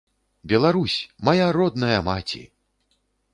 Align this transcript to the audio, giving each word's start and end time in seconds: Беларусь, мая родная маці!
Беларусь, 0.53 0.95
мая 1.29 1.47
родная 1.59 1.99
маці! 2.09 2.43